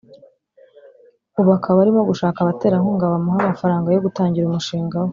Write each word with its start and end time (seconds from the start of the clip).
ubu 1.39 1.51
akaba 1.57 1.77
arimo 1.83 2.01
gushaka 2.09 2.37
abaterankunga 2.39 3.11
bamuhe 3.13 3.39
amafaranga 3.43 3.87
yo 3.89 4.03
gutangira 4.05 4.45
umushinga 4.47 4.95
we 5.03 5.09